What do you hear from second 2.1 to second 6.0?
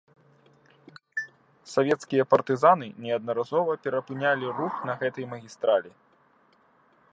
партызаны неаднаразова перапынялі рух на гэтай магістралі.